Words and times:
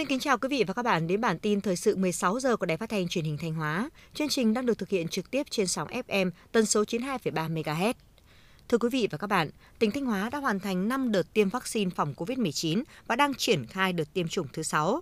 Xin 0.00 0.06
kính 0.06 0.18
chào 0.18 0.38
quý 0.38 0.48
vị 0.48 0.64
và 0.66 0.74
các 0.74 0.82
bạn 0.82 1.06
đến 1.06 1.20
bản 1.20 1.38
tin 1.38 1.60
thời 1.60 1.76
sự 1.76 1.96
16 1.96 2.40
giờ 2.40 2.56
của 2.56 2.66
Đài 2.66 2.76
Phát 2.76 2.90
thanh 2.90 3.08
Truyền 3.08 3.24
hình 3.24 3.36
Thanh 3.38 3.54
Hóa. 3.54 3.90
Chương 4.14 4.28
trình 4.28 4.54
đang 4.54 4.66
được 4.66 4.78
thực 4.78 4.88
hiện 4.88 5.08
trực 5.08 5.30
tiếp 5.30 5.46
trên 5.50 5.66
sóng 5.66 5.88
FM 5.88 6.30
tần 6.52 6.66
số 6.66 6.82
92,3 6.82 7.54
MHz. 7.54 7.94
Thưa 8.68 8.78
quý 8.78 8.88
vị 8.88 9.08
và 9.10 9.18
các 9.18 9.26
bạn, 9.26 9.50
tỉnh 9.78 9.90
Thanh 9.90 10.06
Hóa 10.06 10.30
đã 10.30 10.38
hoàn 10.38 10.60
thành 10.60 10.88
5 10.88 11.12
đợt 11.12 11.32
tiêm 11.32 11.48
vaccine 11.48 11.90
phòng 11.96 12.14
COVID-19 12.16 12.82
và 13.06 13.16
đang 13.16 13.34
triển 13.34 13.66
khai 13.66 13.92
đợt 13.92 14.12
tiêm 14.12 14.28
chủng 14.28 14.46
thứ 14.52 14.62
6. 14.62 15.00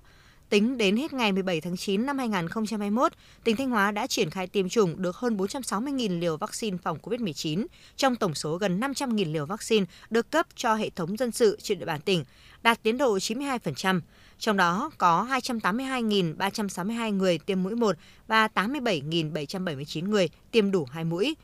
Tính 0.49 0.79
đến 0.79 0.97
hết 0.97 1.13
ngày 1.13 1.33
17 1.33 1.61
tháng 1.61 1.77
9 1.77 2.07
năm 2.07 2.19
2021, 2.19 3.13
tỉnh 3.45 3.57
Thanh 3.57 3.71
Hóa 3.71 3.91
đã 3.91 4.07
triển 4.07 4.31
khai 4.31 4.47
tiêm 4.47 4.69
chủng 4.69 5.03
được 5.03 5.17
hơn 5.17 5.37
460.000 5.37 6.21
liều 6.21 6.37
vaccine 6.37 6.77
phòng 6.83 6.99
COVID-19, 7.03 7.67
trong 7.97 8.17
tổng 8.17 8.35
số 8.35 8.57
gần 8.57 8.81
500.000 8.81 9.33
liều 9.33 9.47
vaccine 9.47 9.87
được 10.11 10.31
cấp 10.31 10.47
cho 10.57 10.75
hệ 10.75 10.91
thống 10.91 11.17
dân 11.17 11.33
sự 11.33 11.59
trên 11.63 11.79
địa 11.79 11.85
bàn 11.85 12.01
tỉnh, 12.01 12.25
đạt 12.63 12.83
tiến 12.83 12.99
độ 12.99 13.17
92%. 13.17 14.01
Trong 14.39 14.57
đó 14.57 14.91
có 14.99 15.27
282.362 15.31 17.17
người 17.17 17.39
tiêm 17.39 17.63
mũi 17.63 17.75
1 17.75 17.97
và 18.27 18.49
87.779 18.55 20.09
người 20.09 20.29
tiêm 20.51 20.71
đủ 20.71 20.87
2 20.91 21.05
mũi. 21.05 21.37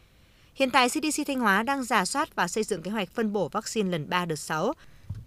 Hiện 0.55 0.71
tại 0.71 0.89
CDC 0.89 1.27
Thanh 1.27 1.41
Hóa 1.41 1.63
đang 1.63 1.85
giả 1.85 2.05
soát 2.05 2.35
và 2.35 2.49
xây 2.49 2.65
dựng 2.65 2.83
kế 2.83 2.91
hoạch 2.91 3.11
phân 3.11 3.33
bổ 3.33 3.49
vaccine 3.49 3.91
lần 3.91 4.11
3 4.11 4.25
đợt 4.25 4.37
6 4.37 4.73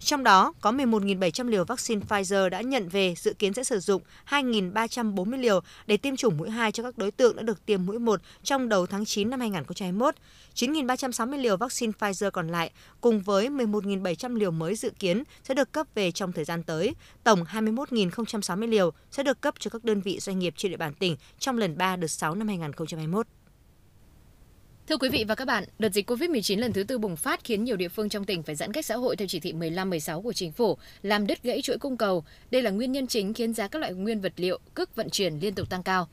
trong 0.00 0.24
đó, 0.24 0.52
có 0.60 0.72
11.700 0.72 1.48
liều 1.48 1.64
vaccine 1.64 2.00
Pfizer 2.08 2.48
đã 2.48 2.60
nhận 2.60 2.88
về, 2.88 3.14
dự 3.16 3.32
kiến 3.32 3.54
sẽ 3.54 3.64
sử 3.64 3.80
dụng 3.80 4.02
2.340 4.28 5.40
liều 5.40 5.60
để 5.86 5.96
tiêm 5.96 6.16
chủng 6.16 6.36
mũi 6.36 6.50
2 6.50 6.72
cho 6.72 6.82
các 6.82 6.98
đối 6.98 7.10
tượng 7.10 7.36
đã 7.36 7.42
được 7.42 7.66
tiêm 7.66 7.86
mũi 7.86 7.98
1 7.98 8.20
trong 8.42 8.68
đầu 8.68 8.86
tháng 8.86 9.04
9 9.04 9.30
năm 9.30 9.40
2021. 9.40 10.14
9.360 10.54 11.36
liều 11.36 11.56
vaccine 11.56 11.92
Pfizer 11.98 12.30
còn 12.30 12.48
lại 12.48 12.70
cùng 13.00 13.20
với 13.20 13.48
11.700 13.48 14.34
liều 14.36 14.50
mới 14.50 14.74
dự 14.74 14.90
kiến 14.98 15.22
sẽ 15.44 15.54
được 15.54 15.72
cấp 15.72 15.86
về 15.94 16.10
trong 16.10 16.32
thời 16.32 16.44
gian 16.44 16.62
tới. 16.62 16.94
Tổng 17.24 17.44
21.060 17.44 18.68
liều 18.68 18.92
sẽ 19.10 19.22
được 19.22 19.40
cấp 19.40 19.54
cho 19.58 19.70
các 19.70 19.84
đơn 19.84 20.00
vị 20.00 20.18
doanh 20.20 20.38
nghiệp 20.38 20.54
trên 20.56 20.70
địa 20.70 20.76
bàn 20.76 20.94
tỉnh 20.94 21.16
trong 21.38 21.58
lần 21.58 21.78
3 21.78 21.96
đợt 21.96 22.08
6 22.08 22.34
năm 22.34 22.48
2021. 22.48 23.26
Thưa 24.88 24.96
quý 24.96 25.08
vị 25.08 25.24
và 25.28 25.34
các 25.34 25.44
bạn, 25.44 25.64
đợt 25.78 25.88
dịch 25.88 26.10
COVID-19 26.10 26.58
lần 26.58 26.72
thứ 26.72 26.82
tư 26.82 26.98
bùng 26.98 27.16
phát 27.16 27.44
khiến 27.44 27.64
nhiều 27.64 27.76
địa 27.76 27.88
phương 27.88 28.08
trong 28.08 28.24
tỉnh 28.24 28.42
phải 28.42 28.54
giãn 28.54 28.72
cách 28.72 28.86
xã 28.86 28.96
hội 28.96 29.16
theo 29.16 29.28
chỉ 29.28 29.40
thị 29.40 29.52
15-16 29.52 30.22
của 30.22 30.32
chính 30.32 30.52
phủ, 30.52 30.78
làm 31.02 31.26
đứt 31.26 31.42
gãy 31.42 31.62
chuỗi 31.62 31.78
cung 31.78 31.96
cầu. 31.96 32.24
Đây 32.50 32.62
là 32.62 32.70
nguyên 32.70 32.92
nhân 32.92 33.06
chính 33.06 33.34
khiến 33.34 33.54
giá 33.54 33.68
các 33.68 33.78
loại 33.78 33.94
nguyên 33.94 34.20
vật 34.20 34.32
liệu, 34.36 34.58
cước 34.74 34.96
vận 34.96 35.10
chuyển 35.10 35.38
liên 35.38 35.54
tục 35.54 35.70
tăng 35.70 35.82
cao. 35.82 36.08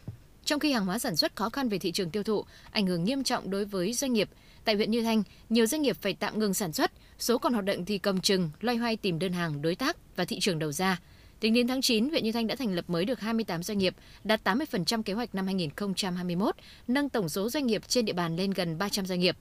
Trong 0.45 0.59
khi 0.59 0.71
hàng 0.71 0.85
hóa 0.85 0.99
sản 0.99 1.15
xuất 1.15 1.35
khó 1.35 1.49
khăn 1.49 1.69
về 1.69 1.77
thị 1.77 1.91
trường 1.91 2.09
tiêu 2.09 2.23
thụ, 2.23 2.45
ảnh 2.71 2.87
hưởng 2.87 3.03
nghiêm 3.03 3.23
trọng 3.23 3.49
đối 3.49 3.65
với 3.65 3.93
doanh 3.93 4.13
nghiệp. 4.13 4.29
Tại 4.65 4.75
huyện 4.75 4.91
Như 4.91 5.03
Thanh, 5.03 5.23
nhiều 5.49 5.65
doanh 5.65 5.81
nghiệp 5.81 5.97
phải 6.01 6.13
tạm 6.13 6.39
ngừng 6.39 6.53
sản 6.53 6.73
xuất, 6.73 6.91
số 7.19 7.37
còn 7.37 7.53
hoạt 7.53 7.65
động 7.65 7.85
thì 7.85 7.97
cầm 7.97 8.21
chừng, 8.21 8.49
loay 8.61 8.77
hoay 8.77 8.95
tìm 8.95 9.19
đơn 9.19 9.33
hàng 9.33 9.61
đối 9.61 9.75
tác 9.75 9.97
và 10.15 10.25
thị 10.25 10.39
trường 10.39 10.59
đầu 10.59 10.71
ra. 10.71 10.99
Tính 11.39 11.53
đến 11.53 11.67
tháng 11.67 11.81
9, 11.81 12.09
huyện 12.09 12.23
Như 12.23 12.31
Thanh 12.31 12.47
đã 12.47 12.55
thành 12.55 12.75
lập 12.75 12.86
mới 12.88 13.05
được 13.05 13.19
28 13.19 13.64
doanh 13.64 13.78
nghiệp, 13.78 13.95
đạt 14.23 14.47
80% 14.47 15.03
kế 15.03 15.14
hoạch 15.14 15.36
năm 15.36 15.45
2021, 15.45 16.55
nâng 16.88 17.09
tổng 17.09 17.30
số 17.30 17.50
doanh 17.50 17.66
nghiệp 17.66 17.81
trên 17.88 18.05
địa 18.05 18.14
bàn 18.14 18.36
lên 18.36 18.52
gần 18.52 18.77
300 18.77 19.05
doanh 19.05 19.19
nghiệp. 19.19 19.38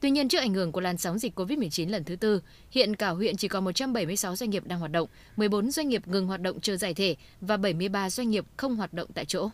Tuy 0.00 0.10
nhiên, 0.10 0.28
trước 0.28 0.38
ảnh 0.38 0.54
hưởng 0.54 0.72
của 0.72 0.80
làn 0.80 0.98
sóng 0.98 1.18
dịch 1.18 1.38
COVID-19 1.38 1.90
lần 1.90 2.04
thứ 2.04 2.16
tư, 2.16 2.42
hiện 2.70 2.96
cả 2.96 3.10
huyện 3.10 3.36
chỉ 3.36 3.48
còn 3.48 3.64
176 3.64 4.36
doanh 4.36 4.50
nghiệp 4.50 4.66
đang 4.66 4.78
hoạt 4.78 4.92
động, 4.92 5.08
14 5.36 5.70
doanh 5.70 5.88
nghiệp 5.88 6.08
ngừng 6.08 6.26
hoạt 6.26 6.40
động 6.40 6.60
chờ 6.60 6.76
giải 6.76 6.94
thể 6.94 7.16
và 7.40 7.56
73 7.56 8.10
doanh 8.10 8.30
nghiệp 8.30 8.44
không 8.56 8.76
hoạt 8.76 8.92
động 8.92 9.08
tại 9.14 9.24
chỗ. 9.24 9.50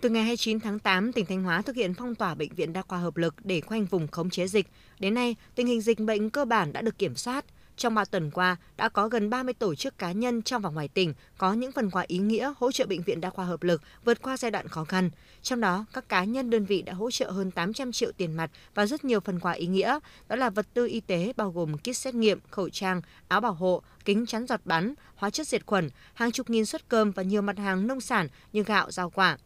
Từ 0.00 0.08
ngày 0.08 0.22
29 0.22 0.60
tháng 0.60 0.78
8, 0.78 1.12
tỉnh 1.12 1.26
Thanh 1.26 1.42
Hóa 1.42 1.62
thực 1.62 1.76
hiện 1.76 1.94
phong 1.94 2.14
tỏa 2.14 2.34
bệnh 2.34 2.54
viện 2.54 2.72
đa 2.72 2.82
khoa 2.82 2.98
hợp 2.98 3.16
lực 3.16 3.34
để 3.44 3.60
khoanh 3.60 3.84
vùng 3.84 4.08
khống 4.08 4.30
chế 4.30 4.46
dịch. 4.46 4.66
Đến 4.98 5.14
nay, 5.14 5.36
tình 5.54 5.66
hình 5.66 5.80
dịch 5.80 5.98
bệnh 5.98 6.30
cơ 6.30 6.44
bản 6.44 6.72
đã 6.72 6.82
được 6.82 6.98
kiểm 6.98 7.16
soát. 7.16 7.44
Trong 7.76 7.94
3 7.94 8.04
tuần 8.04 8.30
qua, 8.30 8.56
đã 8.76 8.88
có 8.88 9.08
gần 9.08 9.30
30 9.30 9.54
tổ 9.54 9.74
chức 9.74 9.98
cá 9.98 10.12
nhân 10.12 10.42
trong 10.42 10.62
và 10.62 10.70
ngoài 10.70 10.88
tỉnh 10.88 11.14
có 11.38 11.52
những 11.52 11.72
phần 11.72 11.90
quà 11.90 12.04
ý 12.06 12.18
nghĩa 12.18 12.52
hỗ 12.56 12.72
trợ 12.72 12.86
Bệnh 12.86 13.02
viện 13.02 13.20
Đa 13.20 13.30
khoa 13.30 13.44
Hợp 13.44 13.62
lực 13.62 13.82
vượt 14.04 14.22
qua 14.22 14.36
giai 14.36 14.50
đoạn 14.50 14.68
khó 14.68 14.84
khăn. 14.84 15.10
Trong 15.42 15.60
đó, 15.60 15.84
các 15.92 16.08
cá 16.08 16.24
nhân 16.24 16.50
đơn 16.50 16.64
vị 16.64 16.82
đã 16.82 16.92
hỗ 16.92 17.10
trợ 17.10 17.30
hơn 17.30 17.50
800 17.50 17.92
triệu 17.92 18.12
tiền 18.12 18.32
mặt 18.32 18.50
và 18.74 18.86
rất 18.86 19.04
nhiều 19.04 19.20
phần 19.20 19.40
quà 19.40 19.52
ý 19.52 19.66
nghĩa, 19.66 19.98
đó 20.28 20.36
là 20.36 20.50
vật 20.50 20.66
tư 20.74 20.86
y 20.86 21.00
tế 21.00 21.32
bao 21.36 21.50
gồm 21.50 21.76
kit 21.76 21.96
xét 21.96 22.14
nghiệm, 22.14 22.38
khẩu 22.50 22.68
trang, 22.68 23.02
áo 23.28 23.40
bảo 23.40 23.54
hộ, 23.54 23.82
kính 24.04 24.26
chắn 24.26 24.46
giọt 24.46 24.60
bắn, 24.64 24.94
hóa 25.14 25.30
chất 25.30 25.48
diệt 25.48 25.66
khuẩn, 25.66 25.90
hàng 26.14 26.32
chục 26.32 26.50
nghìn 26.50 26.66
suất 26.66 26.88
cơm 26.88 27.10
và 27.10 27.22
nhiều 27.22 27.42
mặt 27.42 27.58
hàng 27.58 27.86
nông 27.86 28.00
sản 28.00 28.28
như 28.52 28.62
gạo, 28.62 28.90
rau 28.90 29.10
quả. 29.10 29.38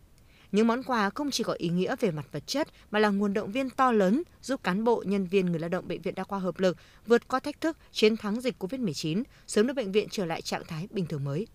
Những 0.53 0.67
món 0.67 0.83
quà 0.83 1.11
không 1.11 1.31
chỉ 1.31 1.45
có 1.45 1.53
ý 1.53 1.69
nghĩa 1.69 1.97
về 2.01 2.11
mặt 2.11 2.27
vật 2.33 2.47
chất 2.47 2.69
mà 2.91 2.99
là 2.99 3.09
nguồn 3.09 3.35
động 3.35 3.53
viên 3.53 3.71
to 3.71 3.93
lớn 3.93 4.23
giúp 4.43 4.63
cán 4.63 4.85
bộ, 4.85 5.05
nhân 5.07 5.27
viên, 5.27 5.47
người 5.47 5.61
lao 5.61 5.69
động 5.69 5.89
bệnh 5.89 6.03
viện 6.03 6.15
đa 6.15 6.25
khoa 6.25 6.39
hợp 6.39 6.61
lực 6.61 6.77
vượt 7.07 7.29
qua 7.29 7.41
thách 7.41 7.61
thức, 7.61 7.77
chiến 7.93 8.17
thắng 8.17 8.41
dịch 8.41 8.63
COVID-19, 8.63 9.23
sớm 9.47 9.67
đưa 9.67 9.73
bệnh 9.73 9.93
viện 9.93 10.09
trở 10.11 10.25
lại 10.25 10.43
trạng 10.43 10.65
thái 10.65 10.89
bình 10.91 11.07
thường 11.07 11.25
mới. 11.25 11.47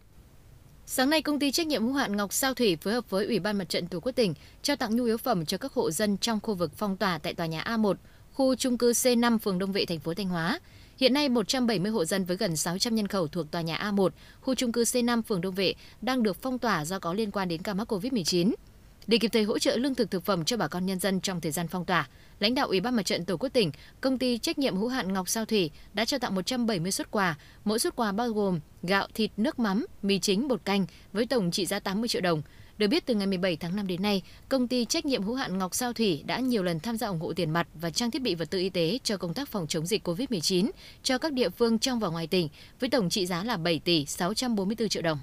Sáng 0.85 1.09
nay, 1.09 1.21
công 1.21 1.39
ty 1.39 1.51
trách 1.51 1.67
nhiệm 1.67 1.83
hữu 1.83 1.93
hạn 1.93 2.17
Ngọc 2.17 2.33
Sao 2.33 2.53
Thủy 2.53 2.77
phối 2.81 2.93
hợp 2.93 3.09
với 3.09 3.25
Ủy 3.25 3.39
ban 3.39 3.57
Mặt 3.57 3.69
trận 3.69 3.87
Tổ 3.87 3.99
quốc 3.99 4.11
tỉnh 4.11 4.33
trao 4.61 4.75
tặng 4.75 4.95
nhu 4.95 5.03
yếu 5.03 5.17
phẩm 5.17 5.45
cho 5.45 5.57
các 5.57 5.73
hộ 5.73 5.91
dân 5.91 6.17
trong 6.17 6.39
khu 6.39 6.53
vực 6.53 6.71
phong 6.75 6.97
tỏa 6.97 7.17
tại 7.17 7.33
tòa 7.33 7.45
nhà 7.45 7.63
A1, 7.63 7.93
khu 8.33 8.55
trung 8.55 8.77
cư 8.77 8.91
C5 8.91 9.37
phường 9.37 9.59
Đông 9.59 9.71
Vệ 9.71 9.85
thành 9.85 9.99
phố 9.99 10.13
Thanh 10.13 10.27
Hóa. 10.27 10.59
Hiện 10.97 11.13
nay 11.13 11.29
170 11.29 11.91
hộ 11.91 12.05
dân 12.05 12.25
với 12.25 12.37
gần 12.37 12.55
600 12.55 12.95
nhân 12.95 13.07
khẩu 13.07 13.27
thuộc 13.27 13.51
tòa 13.51 13.61
nhà 13.61 13.91
A1, 13.91 14.09
khu 14.41 14.55
trung 14.55 14.71
cư 14.71 14.83
C5 14.83 15.21
phường 15.21 15.41
Đông 15.41 15.55
Vệ 15.55 15.73
đang 16.01 16.23
được 16.23 16.37
phong 16.41 16.59
tỏa 16.59 16.85
do 16.85 16.99
có 16.99 17.13
liên 17.13 17.31
quan 17.31 17.47
đến 17.47 17.61
ca 17.61 17.73
mắc 17.73 17.91
COVID-19. 17.93 18.51
Để 19.07 19.17
kịp 19.17 19.27
thời 19.27 19.43
hỗ 19.43 19.59
trợ 19.59 19.77
lương 19.77 19.95
thực 19.95 20.11
thực 20.11 20.25
phẩm 20.25 20.45
cho 20.45 20.57
bà 20.57 20.67
con 20.67 20.85
nhân 20.85 20.99
dân 20.99 21.21
trong 21.21 21.41
thời 21.41 21.51
gian 21.51 21.67
phong 21.67 21.85
tỏa, 21.85 22.09
lãnh 22.39 22.55
đạo 22.55 22.67
Ủy 22.67 22.79
ban 22.79 22.95
Mặt 22.95 23.05
trận 23.05 23.25
Tổ 23.25 23.37
quốc 23.37 23.49
tỉnh, 23.49 23.71
công 24.01 24.17
ty 24.17 24.37
trách 24.37 24.57
nhiệm 24.57 24.77
hữu 24.77 24.87
hạn 24.87 25.13
Ngọc 25.13 25.29
Sao 25.29 25.45
Thủy 25.45 25.71
đã 25.93 26.05
trao 26.05 26.19
tặng 26.19 26.35
170 26.35 26.91
xuất 26.91 27.11
quà, 27.11 27.37
mỗi 27.63 27.79
xuất 27.79 27.95
quà 27.95 28.11
bao 28.11 28.29
gồm 28.29 28.59
gạo, 28.83 29.07
thịt, 29.13 29.31
nước 29.37 29.59
mắm, 29.59 29.85
mì 30.01 30.19
chính, 30.19 30.47
bột 30.47 30.65
canh 30.65 30.85
với 31.13 31.25
tổng 31.25 31.51
trị 31.51 31.65
giá 31.65 31.79
80 31.79 32.07
triệu 32.07 32.21
đồng. 32.21 32.41
Được 32.77 32.87
biết 32.87 33.05
từ 33.05 33.15
ngày 33.15 33.27
17 33.27 33.55
tháng 33.55 33.75
5 33.75 33.87
đến 33.87 34.01
nay, 34.01 34.21
công 34.49 34.67
ty 34.67 34.85
trách 34.85 35.05
nhiệm 35.05 35.23
hữu 35.23 35.35
hạn 35.35 35.57
Ngọc 35.57 35.75
Sao 35.75 35.93
Thủy 35.93 36.23
đã 36.25 36.39
nhiều 36.39 36.63
lần 36.63 36.79
tham 36.79 36.97
gia 36.97 37.07
ủng 37.07 37.19
hộ 37.19 37.33
tiền 37.33 37.49
mặt 37.49 37.67
và 37.73 37.89
trang 37.89 38.11
thiết 38.11 38.21
bị 38.21 38.35
vật 38.35 38.49
tư 38.49 38.59
y 38.59 38.69
tế 38.69 38.99
cho 39.03 39.17
công 39.17 39.33
tác 39.33 39.49
phòng 39.49 39.67
chống 39.67 39.85
dịch 39.85 40.07
COVID-19 40.07 40.69
cho 41.03 41.17
các 41.17 41.33
địa 41.33 41.49
phương 41.49 41.79
trong 41.79 41.99
và 41.99 42.09
ngoài 42.09 42.27
tỉnh 42.27 42.49
với 42.79 42.89
tổng 42.89 43.09
trị 43.09 43.25
giá 43.25 43.43
là 43.43 43.57
7 43.57 43.79
tỷ 43.79 44.05
644 44.05 44.89
triệu 44.89 45.03
đồng. 45.03 45.19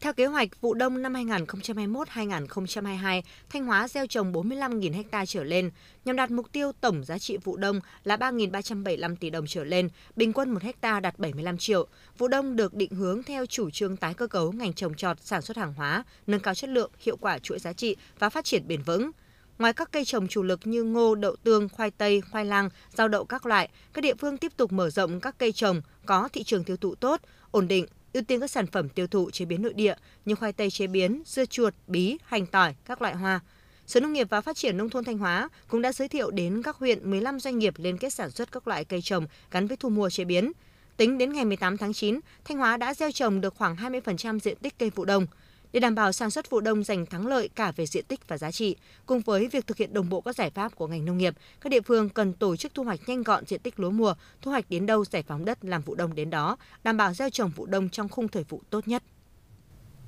Theo 0.00 0.12
kế 0.12 0.26
hoạch, 0.26 0.60
vụ 0.60 0.74
đông 0.74 1.02
năm 1.02 1.12
2021-2022, 1.12 3.22
Thanh 3.50 3.66
Hóa 3.66 3.88
gieo 3.88 4.06
trồng 4.06 4.32
45.000 4.32 5.02
ha 5.12 5.26
trở 5.26 5.44
lên, 5.44 5.70
nhằm 6.04 6.16
đạt 6.16 6.30
mục 6.30 6.52
tiêu 6.52 6.72
tổng 6.80 7.04
giá 7.04 7.18
trị 7.18 7.36
vụ 7.44 7.56
đông 7.56 7.80
là 8.04 8.16
3.375 8.16 9.16
tỷ 9.16 9.30
đồng 9.30 9.46
trở 9.46 9.64
lên, 9.64 9.88
bình 10.16 10.32
quân 10.32 10.50
1 10.50 10.62
ha 10.82 11.00
đạt 11.00 11.18
75 11.18 11.58
triệu. 11.58 11.86
Vụ 12.18 12.28
đông 12.28 12.56
được 12.56 12.74
định 12.74 12.90
hướng 12.90 13.22
theo 13.22 13.46
chủ 13.46 13.70
trương 13.70 13.96
tái 13.96 14.14
cơ 14.14 14.26
cấu 14.26 14.52
ngành 14.52 14.72
trồng 14.72 14.94
trọt, 14.94 15.20
sản 15.20 15.42
xuất 15.42 15.56
hàng 15.56 15.74
hóa, 15.74 16.04
nâng 16.26 16.40
cao 16.40 16.54
chất 16.54 16.70
lượng, 16.70 16.90
hiệu 17.00 17.16
quả 17.16 17.38
chuỗi 17.38 17.58
giá 17.58 17.72
trị 17.72 17.96
và 18.18 18.30
phát 18.30 18.44
triển 18.44 18.68
bền 18.68 18.82
vững. 18.82 19.10
Ngoài 19.58 19.72
các 19.72 19.92
cây 19.92 20.04
trồng 20.04 20.28
chủ 20.28 20.42
lực 20.42 20.60
như 20.64 20.82
ngô, 20.82 21.14
đậu 21.14 21.36
tương, 21.36 21.68
khoai 21.68 21.90
tây, 21.90 22.20
khoai 22.20 22.44
lang, 22.44 22.68
rau 22.94 23.08
đậu 23.08 23.24
các 23.24 23.46
loại, 23.46 23.68
các 23.92 24.00
địa 24.00 24.14
phương 24.14 24.36
tiếp 24.36 24.52
tục 24.56 24.72
mở 24.72 24.90
rộng 24.90 25.20
các 25.20 25.38
cây 25.38 25.52
trồng 25.52 25.82
có 26.06 26.28
thị 26.32 26.42
trường 26.42 26.64
tiêu 26.64 26.76
thụ 26.76 26.94
tốt, 26.94 27.20
ổn 27.50 27.68
định, 27.68 27.86
ưu 28.12 28.22
tiên 28.22 28.40
các 28.40 28.50
sản 28.50 28.66
phẩm 28.66 28.88
tiêu 28.88 29.06
thụ 29.06 29.30
chế 29.30 29.44
biến 29.44 29.62
nội 29.62 29.72
địa 29.72 29.94
như 30.24 30.34
khoai 30.34 30.52
tây 30.52 30.70
chế 30.70 30.86
biến, 30.86 31.22
dưa 31.26 31.44
chuột, 31.44 31.74
bí, 31.86 32.18
hành 32.24 32.46
tỏi, 32.46 32.74
các 32.84 33.02
loại 33.02 33.14
hoa. 33.14 33.40
Sở 33.86 34.00
Nông 34.00 34.12
nghiệp 34.12 34.26
và 34.30 34.40
Phát 34.40 34.56
triển 34.56 34.76
Nông 34.76 34.90
thôn 34.90 35.04
Thanh 35.04 35.18
Hóa 35.18 35.48
cũng 35.68 35.82
đã 35.82 35.92
giới 35.92 36.08
thiệu 36.08 36.30
đến 36.30 36.62
các 36.62 36.76
huyện 36.76 37.10
15 37.10 37.40
doanh 37.40 37.58
nghiệp 37.58 37.74
liên 37.76 37.98
kết 37.98 38.12
sản 38.12 38.30
xuất 38.30 38.52
các 38.52 38.68
loại 38.68 38.84
cây 38.84 39.02
trồng 39.02 39.26
gắn 39.50 39.66
với 39.66 39.76
thu 39.76 39.88
mua 39.88 40.10
chế 40.10 40.24
biến. 40.24 40.52
Tính 40.96 41.18
đến 41.18 41.32
ngày 41.32 41.44
18 41.44 41.76
tháng 41.76 41.92
9, 41.92 42.20
Thanh 42.44 42.58
Hóa 42.58 42.76
đã 42.76 42.94
gieo 42.94 43.12
trồng 43.12 43.40
được 43.40 43.54
khoảng 43.54 43.76
20% 43.76 44.38
diện 44.38 44.56
tích 44.56 44.78
cây 44.78 44.90
vụ 44.90 45.04
đông. 45.04 45.26
Để 45.72 45.80
đảm 45.80 45.94
bảo 45.94 46.12
sản 46.12 46.30
xuất 46.30 46.50
vụ 46.50 46.60
đông 46.60 46.84
giành 46.84 47.06
thắng 47.06 47.26
lợi 47.26 47.48
cả 47.48 47.72
về 47.76 47.86
diện 47.86 48.04
tích 48.08 48.28
và 48.28 48.38
giá 48.38 48.50
trị, 48.50 48.76
cùng 49.06 49.20
với 49.20 49.48
việc 49.48 49.66
thực 49.66 49.76
hiện 49.76 49.92
đồng 49.92 50.08
bộ 50.08 50.20
các 50.20 50.36
giải 50.36 50.50
pháp 50.50 50.76
của 50.76 50.86
ngành 50.86 51.04
nông 51.04 51.18
nghiệp, 51.18 51.34
các 51.60 51.70
địa 51.70 51.80
phương 51.80 52.08
cần 52.08 52.32
tổ 52.32 52.56
chức 52.56 52.74
thu 52.74 52.84
hoạch 52.84 53.00
nhanh 53.06 53.22
gọn 53.22 53.46
diện 53.46 53.60
tích 53.60 53.80
lúa 53.80 53.90
mùa, 53.90 54.14
thu 54.42 54.50
hoạch 54.50 54.70
đến 54.70 54.86
đâu 54.86 55.04
giải 55.04 55.22
phóng 55.22 55.44
đất 55.44 55.64
làm 55.64 55.82
vụ 55.82 55.94
đông 55.94 56.14
đến 56.14 56.30
đó, 56.30 56.56
đảm 56.82 56.96
bảo 56.96 57.14
gieo 57.14 57.30
trồng 57.30 57.50
vụ 57.50 57.66
đông 57.66 57.88
trong 57.88 58.08
khung 58.08 58.28
thời 58.28 58.44
vụ 58.44 58.62
tốt 58.70 58.88
nhất. 58.88 59.02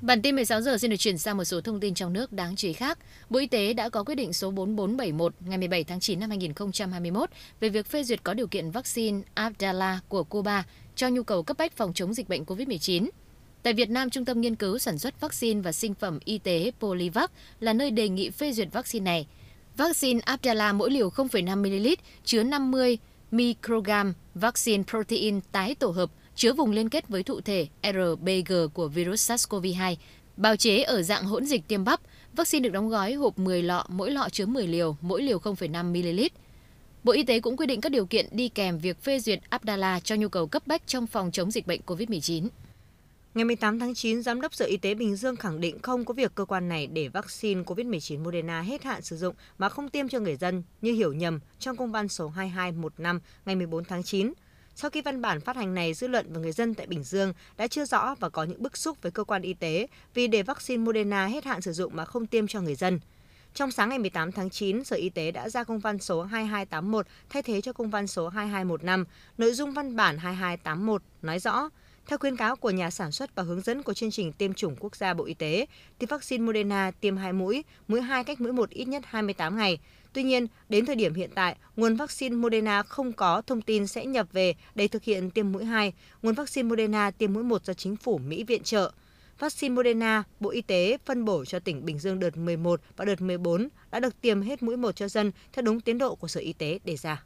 Bản 0.03 0.23
tin 0.23 0.35
16 0.35 0.61
giờ 0.61 0.79
xin 0.79 0.91
được 0.91 0.97
chuyển 0.97 1.19
sang 1.19 1.37
một 1.37 1.45
số 1.45 1.61
thông 1.61 1.81
tin 1.81 1.95
trong 1.95 2.13
nước 2.13 2.33
đáng 2.33 2.57
chú 2.57 2.69
ý 2.69 2.73
khác. 2.73 2.99
Bộ 3.31 3.39
Y 3.39 3.47
tế 3.47 3.73
đã 3.73 3.89
có 3.89 4.05
quyết 4.05 4.15
định 4.15 4.33
số 4.33 4.51
4471 4.51 5.35
ngày 5.41 5.59
17 5.59 5.85
tháng 5.85 6.01
9 6.01 6.21
năm 6.21 6.31
2021 6.31 7.31
về 7.61 7.69
việc 7.69 7.87
phê 7.87 8.05
duyệt 8.05 8.25
có 8.25 8.35
điều 8.35 8.47
kiện 8.47 8.71
vaccine 8.71 9.21
Abdala 9.35 10.01
của 10.09 10.25
Cuba 10.25 10.65
cho 10.97 11.09
nhu 11.09 11.23
cầu 11.23 11.43
cấp 11.43 11.57
bách 11.59 11.77
phòng 11.77 11.93
chống 11.95 12.15
dịch 12.15 12.29
bệnh 12.29 12.45
COVID-19. 12.45 13.09
Tại 13.63 13.73
Việt 13.73 13.91
Nam, 13.91 14.11
Trung 14.11 14.25
tâm 14.25 14.41
Nghiên 14.41 14.55
cứu 14.55 14.79
Sản 14.79 14.99
xuất 14.99 15.21
Vaccine 15.21 15.61
và 15.61 15.73
Sinh 15.73 15.95
phẩm 15.95 16.19
Y 16.25 16.39
tế 16.39 16.71
Polivac 16.81 17.33
là 17.61 17.73
nơi 17.73 17.91
đề 17.91 18.09
nghị 18.09 18.31
phê 18.31 18.53
duyệt 18.53 18.69
vaccine 18.73 19.05
này. 19.05 19.27
Vaccine 19.77 20.21
Abdala 20.21 20.73
mỗi 20.73 20.91
liều 20.91 21.11
0,5ml 21.11 21.97
chứa 22.25 22.43
50 22.43 22.99
microgram 23.31 24.15
vaccine 24.35 24.85
protein 24.91 25.41
tái 25.53 25.75
tổ 25.75 25.91
hợp 25.91 26.11
chứa 26.35 26.53
vùng 26.53 26.71
liên 26.71 26.89
kết 26.89 27.09
với 27.09 27.23
thụ 27.23 27.41
thể 27.41 27.67
RBG 27.83 28.53
của 28.75 28.89
virus 28.89 29.31
SARS-CoV-2, 29.31 29.97
bào 30.37 30.57
chế 30.57 30.83
ở 30.83 31.03
dạng 31.03 31.25
hỗn 31.25 31.47
dịch 31.47 31.69
tiêm 31.69 31.85
bắp. 31.85 32.01
Vaccine 32.33 32.63
được 32.65 32.73
đóng 32.73 32.89
gói 32.89 33.13
hộp 33.13 33.39
10 33.39 33.63
lọ, 33.63 33.87
mỗi 33.89 34.11
lọ 34.11 34.29
chứa 34.33 34.47
10 34.47 34.67
liều, 34.67 34.97
mỗi 35.01 35.23
liều 35.23 35.39
0,5ml. 35.39 36.29
Bộ 37.05 37.13
Y 37.13 37.23
tế 37.23 37.41
cũng 37.41 37.57
quy 37.57 37.67
định 37.67 37.81
các 37.81 37.93
điều 37.93 38.07
kiện 38.07 38.27
đi 38.33 38.49
kèm 38.49 38.79
việc 38.79 39.03
phê 39.03 39.19
duyệt 39.19 39.41
Abdala 39.49 40.01
cho 40.01 40.15
nhu 40.15 40.29
cầu 40.29 40.47
cấp 40.47 40.67
bách 40.67 40.87
trong 40.87 41.07
phòng 41.07 41.31
chống 41.31 41.51
dịch 41.51 41.67
bệnh 41.67 41.81
COVID-19. 41.87 42.49
Ngày 43.35 43.45
18 43.45 43.79
tháng 43.79 43.95
9, 43.95 44.23
Giám 44.23 44.41
đốc 44.41 44.55
Sở 44.55 44.65
Y 44.65 44.77
tế 44.77 44.95
Bình 44.95 45.17
Dương 45.17 45.37
khẳng 45.37 45.61
định 45.61 45.79
không 45.83 46.05
có 46.05 46.15
việc 46.15 46.35
cơ 46.35 46.45
quan 46.45 46.69
này 46.69 46.87
để 46.87 47.09
vaccine 47.09 47.63
COVID-19 47.63 48.23
Moderna 48.23 48.61
hết 48.61 48.83
hạn 48.83 49.03
sử 49.03 49.17
dụng 49.17 49.35
mà 49.59 49.69
không 49.69 49.89
tiêm 49.89 50.09
cho 50.09 50.19
người 50.19 50.37
dân 50.37 50.63
như 50.81 50.93
hiểu 50.93 51.13
nhầm 51.13 51.41
trong 51.59 51.77
công 51.77 51.93
văn 51.93 52.09
số 52.09 52.29
2215 52.29 53.21
ngày 53.47 53.57
14 53.57 53.85
tháng 53.85 54.03
9. 54.03 54.33
Sau 54.75 54.91
khi 54.91 55.03
văn 55.03 55.23
bản 55.23 55.41
phát 55.41 55.57
hành 55.57 55.75
này, 55.75 55.95
dư 55.95 56.09
luận 56.09 56.27
và 56.33 56.41
người 56.41 56.53
dân 56.53 56.75
tại 56.75 56.87
Bình 56.87 57.03
Dương 57.03 57.33
đã 57.57 57.67
chưa 57.67 57.85
rõ 57.85 58.15
và 58.21 58.29
có 58.29 58.45
những 58.45 58.63
bức 58.63 58.77
xúc 58.77 59.03
với 59.03 59.13
cơ 59.13 59.25
quan 59.25 59.43
y 59.43 59.55
tế 59.55 59.87
vì 60.15 60.27
để 60.27 60.43
vaccine 60.43 60.83
Moderna 60.83 61.27
hết 61.27 61.45
hạn 61.45 61.61
sử 61.61 61.73
dụng 61.73 61.97
mà 61.97 62.05
không 62.05 62.27
tiêm 62.27 62.47
cho 62.47 62.61
người 62.61 62.75
dân. 62.75 63.01
Trong 63.55 63.71
sáng 63.71 63.89
ngày 63.89 63.99
18 63.99 64.33
tháng 64.33 64.51
9, 64.51 64.85
Sở 64.85 64.97
Y 64.97 65.09
tế 65.09 65.31
đã 65.31 65.49
ra 65.49 65.65
công 65.65 65.79
văn 65.79 65.99
số 65.99 66.23
2281 66.23 67.07
thay 67.29 67.43
thế 67.43 67.61
cho 67.61 67.73
công 67.73 67.91
văn 67.91 68.07
số 68.07 68.29
2215. 68.29 69.05
Nội 69.39 69.53
dung 69.53 69.73
văn 69.73 69.97
bản 69.97 70.19
2281 70.19 71.03
nói 71.23 71.39
rõ, 71.39 71.71
theo 72.07 72.19
khuyến 72.19 72.37
cáo 72.37 72.57
của 72.57 72.71
nhà 72.71 72.91
sản 72.91 73.13
xuất 73.13 73.35
và 73.35 73.43
hướng 73.43 73.61
dẫn 73.61 73.83
của 73.83 73.95
chương 73.95 74.11
trình 74.11 74.33
tiêm 74.33 74.55
chủng 74.55 74.77
quốc 74.81 74.97
gia 74.97 75.15
Bộ 75.15 75.25
Y 75.25 75.35
tế, 75.35 75.67
tiêm 75.99 76.09
vaccine 76.09 76.45
Moderna 76.45 76.91
tiêm 77.01 77.17
2 77.17 77.33
mũi, 77.33 77.65
mũi 77.89 78.01
2 78.01 78.25
cách 78.25 78.41
mũi 78.41 78.53
1 78.53 78.71
ít 78.71 78.89
nhất 78.89 79.03
28 79.07 79.57
ngày. 79.57 79.79
Tuy 80.13 80.23
nhiên, 80.23 80.47
đến 80.69 80.87
thời 80.87 80.97
điểm 80.97 81.15
hiện 81.15 81.31
tại, 81.35 81.57
nguồn 81.77 81.97
vaccine 81.97 82.37
Moderna 82.37 82.83
không 82.83 83.13
có 83.13 83.43
thông 83.47 83.63
tin 83.63 83.87
sẽ 83.87 84.07
nhập 84.07 84.27
về 84.33 84.55
để 84.75 84.89
thực 84.89 85.05
hiện 85.05 85.31
tiêm 85.31 85.53
mũi 85.53 85.65
2. 85.65 85.93
Nguồn 86.23 86.35
vaccine 86.35 86.69
Moderna 86.69 87.11
tiêm 87.11 87.33
mũi 87.33 87.45
1 87.45 87.65
do 87.65 87.75
chính 87.75 87.97
phủ 87.97 88.19
Mỹ 88.19 88.45
viện 88.45 88.63
trợ. 88.63 88.93
Vaccine 89.39 89.75
Moderna, 89.75 90.23
Bộ 90.41 90.51
Y 90.51 90.63
tế 90.63 90.99
phân 91.05 91.25
bổ 91.25 91.45
cho 91.45 91.59
tỉnh 91.59 91.85
Bình 91.85 91.99
Dương 91.99 92.21
đợt 92.21 92.37
11 92.37 92.81
và 92.97 93.05
đợt 93.05 93.21
14 93.21 93.69
đã 93.91 94.01
được 94.01 94.21
tiêm 94.21 94.43
hết 94.43 94.63
mũi 94.63 94.77
1 94.77 94.97
cho 94.97 95.09
dân 95.09 95.33
theo 95.53 95.63
đúng 95.63 95.81
tiến 95.81 95.99
độ 95.99 96.15
của 96.15 96.29
Sở 96.29 96.41
Y 96.41 96.53
tế 96.53 96.79
đề 96.85 96.97
ra. 96.97 97.23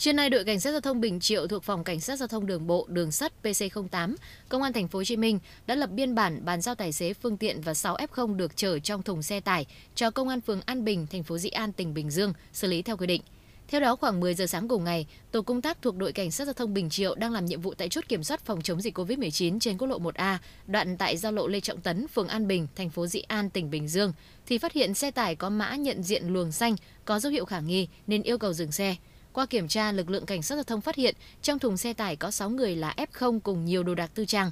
Trưa 0.00 0.12
nay, 0.12 0.30
đội 0.30 0.44
cảnh 0.44 0.60
sát 0.60 0.70
giao 0.70 0.80
thông 0.80 1.00
Bình 1.00 1.20
Triệu 1.20 1.46
thuộc 1.46 1.64
phòng 1.64 1.84
cảnh 1.84 2.00
sát 2.00 2.16
giao 2.16 2.28
thông 2.28 2.46
đường 2.46 2.66
bộ, 2.66 2.86
đường 2.88 3.12
sắt 3.12 3.32
PC08, 3.42 4.14
công 4.48 4.62
an 4.62 4.72
thành 4.72 4.88
phố 4.88 4.98
Hồ 4.98 5.04
Chí 5.04 5.16
Minh 5.16 5.38
đã 5.66 5.74
lập 5.74 5.90
biên 5.90 6.14
bản 6.14 6.44
bàn 6.44 6.60
giao 6.60 6.74
tài 6.74 6.92
xế 6.92 7.14
phương 7.14 7.36
tiện 7.36 7.60
và 7.60 7.74
6 7.74 7.96
F0 7.96 8.36
được 8.36 8.56
chở 8.56 8.78
trong 8.78 9.02
thùng 9.02 9.22
xe 9.22 9.40
tải 9.40 9.66
cho 9.94 10.10
công 10.10 10.28
an 10.28 10.40
phường 10.40 10.60
An 10.66 10.84
Bình, 10.84 11.06
thành 11.06 11.22
phố 11.22 11.38
Dĩ 11.38 11.48
An, 11.48 11.72
tỉnh 11.72 11.94
Bình 11.94 12.10
Dương 12.10 12.32
xử 12.52 12.68
lý 12.68 12.82
theo 12.82 12.96
quy 12.96 13.06
định. 13.06 13.22
Theo 13.68 13.80
đó, 13.80 13.96
khoảng 13.96 14.20
10 14.20 14.34
giờ 14.34 14.46
sáng 14.46 14.68
cùng 14.68 14.84
ngày, 14.84 15.06
tổ 15.30 15.42
công 15.42 15.62
tác 15.62 15.82
thuộc 15.82 15.96
đội 15.96 16.12
cảnh 16.12 16.30
sát 16.30 16.44
giao 16.44 16.54
thông 16.54 16.74
Bình 16.74 16.90
Triệu 16.90 17.14
đang 17.14 17.32
làm 17.32 17.46
nhiệm 17.46 17.60
vụ 17.60 17.74
tại 17.74 17.88
chốt 17.88 18.04
kiểm 18.08 18.24
soát 18.24 18.44
phòng 18.44 18.62
chống 18.62 18.80
dịch 18.80 18.98
COVID-19 18.98 19.58
trên 19.58 19.78
quốc 19.78 19.88
lộ 19.88 19.98
1A, 19.98 20.36
đoạn 20.66 20.96
tại 20.96 21.16
giao 21.16 21.32
lộ 21.32 21.46
Lê 21.46 21.60
Trọng 21.60 21.80
Tấn, 21.80 22.08
phường 22.08 22.28
An 22.28 22.48
Bình, 22.48 22.66
thành 22.76 22.90
phố 22.90 23.06
Dĩ 23.06 23.20
An, 23.20 23.50
tỉnh 23.50 23.70
Bình 23.70 23.88
Dương, 23.88 24.12
thì 24.46 24.58
phát 24.58 24.72
hiện 24.72 24.94
xe 24.94 25.10
tải 25.10 25.36
có 25.36 25.50
mã 25.50 25.76
nhận 25.76 26.02
diện 26.02 26.28
luồng 26.28 26.52
xanh 26.52 26.76
có 27.04 27.20
dấu 27.20 27.32
hiệu 27.32 27.44
khả 27.44 27.60
nghi 27.60 27.88
nên 28.06 28.22
yêu 28.22 28.38
cầu 28.38 28.52
dừng 28.52 28.72
xe. 28.72 28.96
Qua 29.32 29.46
kiểm 29.46 29.68
tra, 29.68 29.92
lực 29.92 30.10
lượng 30.10 30.26
cảnh 30.26 30.42
sát 30.42 30.54
giao 30.54 30.64
thông 30.64 30.80
phát 30.80 30.96
hiện 30.96 31.14
trong 31.42 31.58
thùng 31.58 31.76
xe 31.76 31.92
tải 31.92 32.16
có 32.16 32.30
6 32.30 32.50
người 32.50 32.76
là 32.76 32.94
F0 32.96 33.40
cùng 33.40 33.64
nhiều 33.64 33.82
đồ 33.82 33.94
đạc 33.94 34.10
tư 34.14 34.24
trang. 34.24 34.50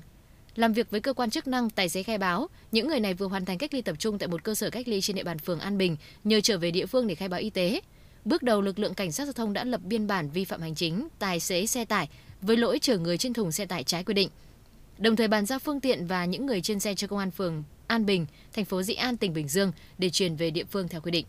Làm 0.54 0.72
việc 0.72 0.90
với 0.90 1.00
cơ 1.00 1.12
quan 1.12 1.30
chức 1.30 1.46
năng, 1.46 1.70
tài 1.70 1.88
xế 1.88 2.02
khai 2.02 2.18
báo, 2.18 2.48
những 2.72 2.88
người 2.88 3.00
này 3.00 3.14
vừa 3.14 3.26
hoàn 3.26 3.44
thành 3.44 3.58
cách 3.58 3.74
ly 3.74 3.82
tập 3.82 3.96
trung 3.98 4.18
tại 4.18 4.28
một 4.28 4.44
cơ 4.44 4.54
sở 4.54 4.70
cách 4.70 4.88
ly 4.88 5.00
trên 5.00 5.16
địa 5.16 5.22
bàn 5.22 5.38
phường 5.38 5.60
An 5.60 5.78
Bình, 5.78 5.96
nhờ 6.24 6.40
trở 6.40 6.58
về 6.58 6.70
địa 6.70 6.86
phương 6.86 7.06
để 7.06 7.14
khai 7.14 7.28
báo 7.28 7.40
y 7.40 7.50
tế. 7.50 7.80
Bước 8.24 8.42
đầu, 8.42 8.60
lực 8.60 8.78
lượng 8.78 8.94
cảnh 8.94 9.12
sát 9.12 9.24
giao 9.24 9.32
thông 9.32 9.52
đã 9.52 9.64
lập 9.64 9.80
biên 9.84 10.06
bản 10.06 10.30
vi 10.30 10.44
phạm 10.44 10.60
hành 10.60 10.74
chính 10.74 11.08
tài 11.18 11.40
xế 11.40 11.66
xe 11.66 11.84
tải 11.84 12.08
với 12.42 12.56
lỗi 12.56 12.78
chở 12.82 12.98
người 12.98 13.18
trên 13.18 13.32
thùng 13.32 13.52
xe 13.52 13.66
tải 13.66 13.84
trái 13.84 14.04
quy 14.04 14.14
định. 14.14 14.28
Đồng 14.98 15.16
thời 15.16 15.28
bàn 15.28 15.46
giao 15.46 15.58
phương 15.58 15.80
tiện 15.80 16.06
và 16.06 16.24
những 16.24 16.46
người 16.46 16.60
trên 16.60 16.80
xe 16.80 16.94
cho 16.94 17.06
công 17.06 17.18
an 17.18 17.30
phường 17.30 17.62
An 17.86 18.06
Bình, 18.06 18.26
thành 18.52 18.64
phố 18.64 18.82
Dĩ 18.82 18.94
An, 18.94 19.16
tỉnh 19.16 19.32
Bình 19.32 19.48
Dương 19.48 19.72
để 19.98 20.10
chuyển 20.10 20.36
về 20.36 20.50
địa 20.50 20.64
phương 20.64 20.88
theo 20.88 21.00
quy 21.00 21.10
định. 21.10 21.26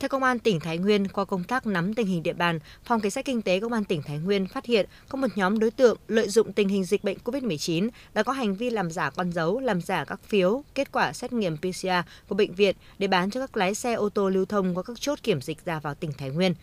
Theo 0.00 0.08
Công 0.08 0.22
an 0.22 0.38
tỉnh 0.38 0.60
Thái 0.60 0.78
Nguyên, 0.78 1.08
qua 1.08 1.24
công 1.24 1.44
tác 1.44 1.66
nắm 1.66 1.94
tình 1.94 2.06
hình 2.06 2.22
địa 2.22 2.32
bàn, 2.32 2.58
Phòng 2.84 3.00
Cảnh 3.00 3.10
sát 3.10 3.24
Kinh 3.24 3.42
tế 3.42 3.60
Công 3.60 3.72
an 3.72 3.84
tỉnh 3.84 4.02
Thái 4.02 4.18
Nguyên 4.18 4.46
phát 4.46 4.64
hiện 4.66 4.86
có 5.08 5.16
một 5.16 5.26
nhóm 5.34 5.58
đối 5.58 5.70
tượng 5.70 5.98
lợi 6.08 6.28
dụng 6.28 6.52
tình 6.52 6.68
hình 6.68 6.84
dịch 6.84 7.04
bệnh 7.04 7.18
COVID-19 7.24 7.88
đã 8.14 8.22
có 8.22 8.32
hành 8.32 8.54
vi 8.54 8.70
làm 8.70 8.90
giả 8.90 9.10
con 9.10 9.32
dấu, 9.32 9.60
làm 9.60 9.80
giả 9.80 10.04
các 10.04 10.20
phiếu, 10.24 10.62
kết 10.74 10.92
quả 10.92 11.12
xét 11.12 11.32
nghiệm 11.32 11.56
PCR 11.56 11.88
của 12.28 12.34
bệnh 12.34 12.54
viện 12.54 12.76
để 12.98 13.08
bán 13.08 13.30
cho 13.30 13.40
các 13.40 13.56
lái 13.56 13.74
xe 13.74 13.92
ô 13.92 14.08
tô 14.08 14.28
lưu 14.28 14.44
thông 14.44 14.74
qua 14.74 14.82
các 14.82 15.00
chốt 15.00 15.18
kiểm 15.22 15.40
dịch 15.40 15.64
ra 15.64 15.80
vào 15.80 15.94
tỉnh 15.94 16.12
Thái 16.18 16.30
Nguyên. 16.30 16.54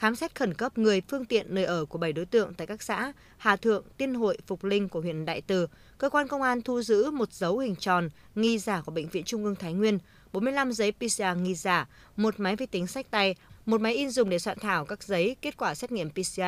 Khám 0.00 0.16
xét 0.16 0.34
khẩn 0.34 0.54
cấp 0.54 0.78
người 0.78 1.00
phương 1.08 1.24
tiện 1.24 1.54
nơi 1.54 1.64
ở 1.64 1.84
của 1.84 1.98
7 1.98 2.12
đối 2.12 2.26
tượng 2.26 2.54
tại 2.54 2.66
các 2.66 2.82
xã 2.82 3.12
Hà 3.36 3.56
Thượng, 3.56 3.84
Tiên 3.96 4.14
Hội, 4.14 4.38
Phục 4.46 4.64
Linh 4.64 4.88
của 4.88 5.00
huyện 5.00 5.24
Đại 5.24 5.40
Từ, 5.40 5.66
cơ 5.98 6.10
quan 6.10 6.28
công 6.28 6.42
an 6.42 6.62
thu 6.62 6.82
giữ 6.82 7.10
một 7.10 7.32
dấu 7.32 7.58
hình 7.58 7.76
tròn 7.76 8.08
nghi 8.34 8.58
giả 8.58 8.82
của 8.86 8.92
Bệnh 8.92 9.08
viện 9.08 9.24
Trung 9.24 9.44
ương 9.44 9.54
Thái 9.54 9.72
Nguyên, 9.72 9.98
45 10.32 10.72
giấy 10.72 10.92
PCR 10.92 11.22
nghi 11.42 11.54
giả, 11.54 11.88
một 12.16 12.40
máy 12.40 12.56
vi 12.56 12.66
tính 12.66 12.86
sách 12.86 13.10
tay, 13.10 13.34
một 13.66 13.80
máy 13.80 13.94
in 13.94 14.10
dùng 14.10 14.30
để 14.30 14.38
soạn 14.38 14.58
thảo 14.58 14.84
các 14.84 15.02
giấy 15.02 15.36
kết 15.42 15.56
quả 15.56 15.74
xét 15.74 15.92
nghiệm 15.92 16.10
PCR. 16.10 16.40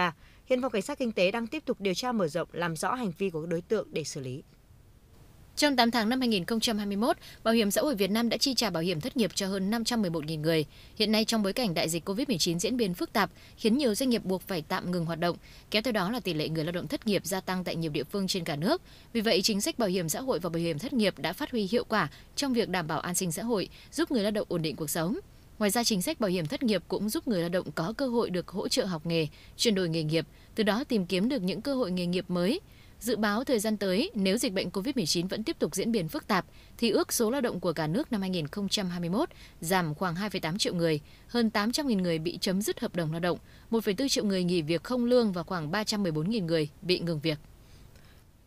Hiện 0.46 0.62
phòng 0.62 0.72
cảnh 0.72 0.82
sát 0.82 0.98
kinh 0.98 1.12
tế 1.12 1.31
đang 1.31 1.46
tiếp 1.46 1.62
tục 1.66 1.81
điều 1.81 1.94
tra 1.94 2.12
mở 2.12 2.28
rộng 2.28 2.48
làm 2.52 2.76
rõ 2.76 2.94
hành 2.94 3.12
vi 3.19 3.31
của 3.31 3.40
các 3.40 3.48
đối 3.48 3.60
tượng 3.60 3.88
để 3.93 4.05
xử 4.05 4.20
lý. 4.20 4.43
Trong 5.56 5.76
8 5.76 5.90
tháng 5.90 6.08
năm 6.08 6.20
2021, 6.20 7.16
Bảo 7.44 7.54
hiểm 7.54 7.70
xã 7.70 7.81
hội 7.81 7.94
Việt 7.94 8.10
Nam 8.10 8.28
đã 8.28 8.37
chi 8.37 8.54
trả 8.54 8.70
bảo 8.70 8.82
hiểm 8.82 9.00
thất 9.00 9.16
nghiệp 9.16 9.31
cho 9.34 9.46
hơn 9.46 9.70
511.000 9.70 10.40
người. 10.40 10.64
Hiện 10.96 11.12
nay 11.12 11.25
trong 11.25 11.43
bối 11.43 11.52
cảnh 11.52 11.75
đại 11.75 11.88
dịch 11.88 12.08
COVID-19 12.08 12.58
diễn 12.58 12.76
biến 12.76 12.94
phức 12.94 13.12
tạp, 13.12 13.31
khiến 13.56 13.78
nhiều 13.78 13.94
doanh 13.94 14.10
nghiệp 14.10 14.25
buộc 14.25 14.43
phải 14.43 14.62
tạm 14.69 14.90
ngừng 14.90 15.04
hoạt 15.04 15.20
động, 15.20 15.37
kéo 15.70 15.82
theo 15.82 15.93
đó 15.93 16.10
là 16.10 16.20
tỷ 16.20 16.34
lệ 16.34 16.49
người 16.49 16.64
lao 16.64 16.72
động 16.72 16.88
thất 16.88 17.06
nghiệp 17.06 17.26
gia 17.26 17.40
tăng 17.40 17.64
tại 17.64 17.76
nhiều 17.76 17.90
địa 17.90 18.04
phương 18.04 18.26
trên 18.26 18.44
cả 18.44 18.56
nước. 18.56 18.82
Vì 19.12 19.20
vậy, 19.20 19.43
chính 19.43 19.60
sách 19.60 19.78
bảo 19.78 19.88
hiểm 19.88 20.08
xã 20.08 20.20
hội 20.20 20.38
và 20.38 20.50
bảo 20.50 20.60
hiểm 20.60 20.78
thất 20.78 20.93
nghiệp 20.93 21.19
đã 21.19 21.32
phát 21.32 21.50
huy 21.50 21.69
hiệu 21.70 21.84
quả 21.84 22.08
trong 22.37 22.52
việc 22.52 22.69
đảm 22.69 22.87
bảo 22.87 23.00
an 23.00 23.14
sinh 23.14 23.32
xã 23.32 23.43
hội, 23.43 23.69
giúp 23.93 24.10
người 24.10 24.22
lao 24.22 24.32
động 24.32 24.46
ổn 24.50 24.62
định 24.62 24.76
cuộc 24.76 24.90
sống. 24.90 25.19
Ngoài 25.58 25.70
ra, 25.70 25.84
chính 25.84 26.02
sách 26.02 26.20
bảo 26.20 26.31
hiểm 26.31 26.46
thất 26.46 26.62
nghiệp 26.62 26.82
cũng 26.88 27.08
giúp 27.08 27.28
người 27.28 27.40
lao 27.40 27.48
động 27.48 27.72
có 27.75 27.94
cơ 27.96 28.06
hội 28.06 28.31
được 28.31 28.48
hỗ 28.48 28.69
trợ 28.69 28.84
học 28.84 29.06
nghề, 29.06 29.26
chuyển 29.56 29.75
đổi 29.75 29.88
nghề 29.88 30.02
nghiệp, 30.02 30.26
từ 30.55 30.64
đó 30.64 30.84
tìm 30.84 31.06
kiếm 31.06 31.28
được 31.28 31.43
những 31.43 31.62
cơ 31.62 31.75
hội 31.75 31.90
nghề 31.90 32.06
nghiệp 32.06 32.25
mới, 32.31 32.60
Dự 33.02 33.16
báo 33.16 33.44
thời 33.44 33.58
gian 33.58 33.76
tới, 33.76 34.10
nếu 34.14 34.38
dịch 34.38 34.52
bệnh 34.52 34.69
COVID-19 34.69 35.28
vẫn 35.28 35.44
tiếp 35.44 35.58
tục 35.58 35.75
diễn 35.75 35.93
biến 35.93 36.08
phức 36.08 36.26
tạp, 36.26 36.46
thì 36.78 36.90
ước 36.90 37.12
số 37.12 37.31
lao 37.31 37.40
động 37.40 37.60
của 37.60 37.72
cả 37.72 37.87
nước 37.87 38.12
năm 38.12 38.20
2021 38.20 39.28
giảm 39.60 39.94
khoảng 39.94 40.14
2,8 40.14 40.58
triệu 40.58 40.75
người, 40.75 41.00
hơn 41.28 41.50
800.000 41.54 42.02
người 42.02 42.19
bị 42.19 42.38
chấm 42.40 42.62
dứt 42.62 42.81
hợp 42.81 42.96
đồng 42.96 43.12
lao 43.12 43.20
động, 43.20 43.38
1,4 43.70 44.08
triệu 44.08 44.25
người 44.25 44.44
nghỉ 44.44 44.62
việc 44.62 44.84
không 44.84 45.04
lương 45.04 45.32
và 45.32 45.43
khoảng 45.43 45.70
314.000 45.70 46.44
người 46.44 46.69
bị 46.82 46.99
ngừng 46.99 47.20
việc. 47.20 47.38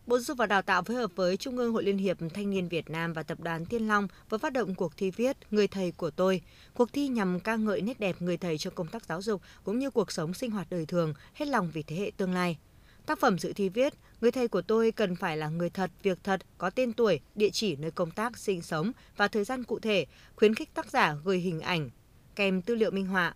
Bộ 0.07 0.17
Giáo 0.17 0.23
dục 0.23 0.37
và 0.37 0.45
Đào 0.45 0.61
tạo 0.61 0.83
phối 0.83 0.95
hợp 0.95 1.11
với 1.15 1.37
Trung 1.37 1.57
ương 1.57 1.73
Hội 1.73 1.83
Liên 1.83 1.97
hiệp 1.97 2.17
Thanh 2.33 2.49
niên 2.49 2.67
Việt 2.67 2.89
Nam 2.89 3.13
và 3.13 3.23
Tập 3.23 3.39
đoàn 3.39 3.65
Thiên 3.65 3.87
Long 3.87 4.07
vừa 4.29 4.37
phát 4.37 4.53
động 4.53 4.75
cuộc 4.75 4.97
thi 4.97 5.11
viết 5.11 5.37
Người 5.51 5.67
thầy 5.67 5.91
của 5.91 6.09
tôi. 6.09 6.41
Cuộc 6.73 6.93
thi 6.93 7.07
nhằm 7.07 7.39
ca 7.39 7.55
ngợi 7.55 7.81
nét 7.81 7.99
đẹp 7.99 8.15
người 8.19 8.37
thầy 8.37 8.57
trong 8.57 8.75
công 8.75 8.87
tác 8.87 9.05
giáo 9.05 9.21
dục 9.21 9.41
cũng 9.63 9.79
như 9.79 9.89
cuộc 9.89 10.11
sống 10.11 10.33
sinh 10.33 10.51
hoạt 10.51 10.67
đời 10.69 10.85
thường, 10.85 11.13
hết 11.33 11.47
lòng 11.47 11.71
vì 11.73 11.83
thế 11.83 11.95
hệ 11.95 12.11
tương 12.17 12.33
lai. 12.33 12.57
Tác 13.05 13.19
phẩm 13.19 13.39
dự 13.39 13.53
thi 13.53 13.69
viết, 13.69 13.93
người 14.21 14.31
thầy 14.31 14.47
của 14.47 14.61
tôi 14.61 14.91
cần 14.91 15.15
phải 15.15 15.37
là 15.37 15.49
người 15.49 15.69
thật, 15.69 15.91
việc 16.03 16.19
thật, 16.23 16.41
có 16.57 16.69
tên 16.69 16.93
tuổi, 16.93 17.19
địa 17.35 17.49
chỉ 17.49 17.75
nơi 17.75 17.91
công 17.91 18.11
tác, 18.11 18.37
sinh 18.37 18.61
sống 18.61 18.91
và 19.17 19.27
thời 19.27 19.43
gian 19.43 19.63
cụ 19.63 19.79
thể, 19.79 20.05
khuyến 20.35 20.55
khích 20.55 20.73
tác 20.73 20.91
giả 20.91 21.15
gửi 21.23 21.37
hình 21.39 21.61
ảnh, 21.61 21.89
kèm 22.35 22.61
tư 22.61 22.75
liệu 22.75 22.91
minh 22.91 23.07
họa. 23.07 23.33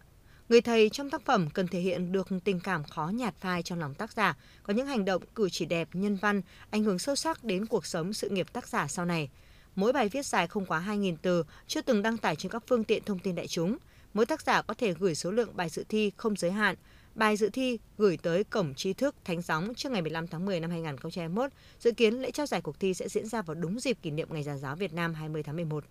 Người 0.50 0.62
thầy 0.62 0.90
trong 0.90 1.10
tác 1.10 1.26
phẩm 1.26 1.50
cần 1.54 1.68
thể 1.68 1.80
hiện 1.80 2.12
được 2.12 2.28
tình 2.44 2.60
cảm 2.60 2.84
khó 2.84 3.08
nhạt 3.08 3.36
phai 3.36 3.64
trong 3.64 3.80
lòng 3.80 3.94
tác 3.94 4.12
giả, 4.12 4.38
có 4.64 4.74
những 4.74 4.88
hành 4.88 5.06
động 5.06 5.24
cử 5.36 5.50
chỉ 5.50 5.66
đẹp, 5.66 5.90
nhân 5.94 6.16
văn, 6.16 6.42
ảnh 6.70 6.84
hưởng 6.84 7.00
sâu 7.00 7.16
sắc 7.16 7.44
đến 7.44 7.66
cuộc 7.66 7.86
sống 7.86 8.14
sự 8.14 8.30
nghiệp 8.30 8.54
tác 8.54 8.68
giả 8.68 8.88
sau 8.88 9.06
này. 9.06 9.30
Mỗi 9.76 9.94
bài 9.94 10.10
viết 10.10 10.26
dài 10.26 10.48
không 10.48 10.66
quá 10.66 10.84
2.000 10.88 11.16
từ, 11.22 11.44
chưa 11.68 11.82
từng 11.82 12.02
đăng 12.02 12.18
tải 12.18 12.36
trên 12.36 12.52
các 12.52 12.64
phương 12.68 12.84
tiện 12.84 13.04
thông 13.04 13.20
tin 13.20 13.36
đại 13.36 13.48
chúng. 13.48 13.78
Mỗi 14.14 14.26
tác 14.26 14.42
giả 14.42 14.62
có 14.62 14.74
thể 14.74 14.94
gửi 14.94 15.16
số 15.16 15.32
lượng 15.32 15.50
bài 15.54 15.70
dự 15.70 15.84
thi 15.90 16.12
không 16.18 16.36
giới 16.36 16.52
hạn, 16.52 16.76
Bài 17.20 17.38
dự 17.38 17.50
thi 17.50 17.80
gửi 17.98 18.18
tới 18.18 18.44
Cổng 18.44 18.74
Trí 18.74 18.94
thức 18.94 19.16
Thánh 19.26 19.42
Gióng 19.42 19.74
trước 19.76 19.92
ngày 19.92 20.02
15 20.02 20.28
tháng 20.28 20.46
10 20.46 20.60
năm 20.60 20.70
2021. 20.72 21.52
Dự 21.80 21.92
kiến 21.92 22.22
lễ 22.22 22.32
trao 22.32 22.46
giải 22.46 22.62
cuộc 22.62 22.80
thi 22.80 22.94
sẽ 22.94 23.08
diễn 23.08 23.28
ra 23.28 23.42
vào 23.42 23.56
đúng 23.56 23.80
dịp 23.80 23.98
kỷ 24.02 24.12
niệm 24.12 24.28
Ngày 24.32 24.44
Giàn 24.44 24.58
giáo 24.58 24.76
Việt 24.76 24.94
Nam 24.94 25.14
20 25.14 25.44
tháng 25.44 25.56
11. 25.56 25.84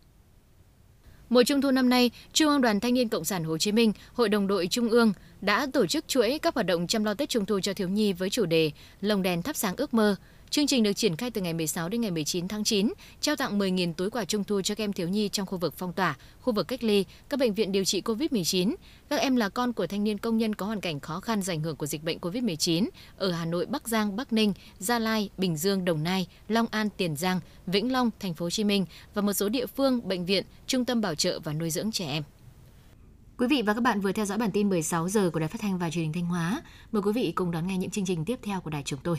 Mùa 1.29 1.43
Trung 1.43 1.61
thu 1.61 1.71
năm 1.71 1.89
nay, 1.89 2.11
Trung 2.33 2.49
ương 2.49 2.61
Đoàn 2.61 2.81
Thanh 2.81 2.95
niên 2.95 3.09
Cộng 3.09 3.25
sản 3.25 3.45
Hồ 3.45 3.59
Chí 3.59 3.73
Minh, 3.73 3.93
Hội 4.13 4.29
đồng 4.29 4.47
đội 4.47 4.67
Trung 4.67 4.89
ương 4.89 5.13
đã 5.41 5.67
tổ 5.73 5.87
chức 5.87 6.09
chuỗi 6.09 6.39
các 6.43 6.55
hoạt 6.55 6.67
động 6.67 6.87
chăm 6.87 7.05
lo 7.05 7.15
Tết 7.15 7.29
Trung 7.29 7.47
thu 7.47 7.61
cho 7.61 7.75
thiếu 7.75 7.89
nhi 7.89 8.13
với 8.13 8.31
chủ 8.31 8.47
đề 8.47 8.71
Lồng 9.01 9.23
đèn 9.23 9.43
thắp 9.43 9.57
sáng 9.57 9.77
ước 9.77 9.95
mơ, 9.95 10.17
Chương 10.51 10.67
trình 10.67 10.83
được 10.83 10.93
triển 10.93 11.17
khai 11.17 11.31
từ 11.31 11.41
ngày 11.41 11.55
16 11.55 11.89
đến 11.89 12.01
ngày 12.01 12.11
19 12.11 12.49
tháng 12.49 12.65
9, 12.65 12.93
trao 13.21 13.37
tặng 13.37 13.59
10.000 13.59 13.93
túi 13.93 14.11
quà 14.11 14.25
trung 14.25 14.45
thu 14.45 14.63
cho 14.63 14.75
các 14.75 14.85
em 14.85 14.93
thiếu 14.93 15.09
nhi 15.09 15.29
trong 15.29 15.47
khu 15.47 15.59
vực 15.59 15.75
phong 15.77 15.93
tỏa, 15.93 16.17
khu 16.41 16.53
vực 16.53 16.69
cách 16.69 16.85
ly, 16.85 17.05
các 17.29 17.41
bệnh 17.41 17.55
viện 17.55 17.73
điều 17.73 17.85
trị 17.85 18.01
COVID-19. 18.01 18.75
Các 19.11 19.21
em 19.21 19.37
là 19.37 19.49
con 19.49 19.73
của 19.73 19.87
thanh 19.87 20.05
niên 20.05 20.19
công 20.19 20.39
nhân 20.39 20.55
có 20.55 20.67
hoàn 20.67 20.81
cảnh 20.81 21.01
khó 21.01 21.21
khăn 21.21 21.43
do 21.43 21.53
ảnh 21.53 21.63
hưởng 21.63 21.77
của 21.77 21.87
dịch 21.87 22.05
bệnh 22.05 22.19
COVID-19 22.19 22.89
ở 23.17 23.31
Hà 23.31 23.45
Nội, 23.45 23.67
Bắc 23.67 23.89
Giang, 23.89 24.17
Bắc 24.17 24.33
Ninh, 24.33 24.53
Gia 24.79 24.99
Lai, 24.99 25.31
Bình 25.39 25.57
Dương, 25.57 25.85
Đồng 25.85 26.03
Nai, 26.03 26.27
Long 26.49 26.67
An, 26.71 26.89
Tiền 26.97 27.17
Giang, 27.17 27.41
Vĩnh 27.67 27.93
Long, 27.93 28.11
Thành 28.21 28.35
phố 28.35 28.47
Hồ 28.47 28.51
Chí 28.51 28.65
Minh 28.65 28.87
và 29.15 29.23
một 29.23 29.33
số 29.33 29.49
địa 29.49 29.67
phương, 29.67 30.09
bệnh 30.09 30.27
viện, 30.27 30.45
trung 30.67 30.85
tâm 30.85 31.01
bảo 31.01 31.15
trợ 31.15 31.41
và 31.45 31.53
nuôi 31.53 31.71
dưỡng 31.71 31.93
trẻ 31.93 32.07
em. 32.07 32.23
Quý 33.39 33.47
vị 33.47 33.63
và 33.63 33.75
các 33.75 33.81
bạn 33.81 34.01
vừa 34.01 34.13
theo 34.13 34.25
dõi 34.25 34.39
bản 34.39 34.51
tin 34.51 34.69
16 34.69 35.09
giờ 35.09 35.31
của 35.31 35.41
Đài 35.41 35.49
Phát 35.49 35.61
thanh 35.61 35.79
và 35.79 35.91
Truyền 35.91 36.05
hình 36.05 36.13
Thanh 36.13 36.27
Hóa. 36.27 36.63
Mời 36.93 37.03
quý 37.03 37.13
vị 37.13 37.33
cùng 37.35 37.51
đón 37.51 37.67
nghe 37.67 37.77
những 37.77 37.91
chương 37.91 38.05
trình 38.05 38.25
tiếp 38.25 38.39
theo 38.43 38.61
của 38.61 38.71
đài 38.71 38.83
chúng 38.85 39.01
tôi. 39.03 39.19